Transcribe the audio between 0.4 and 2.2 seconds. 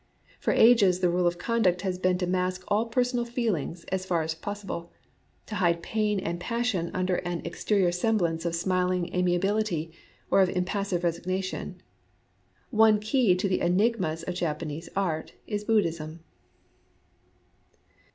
ages the rule of conduct has been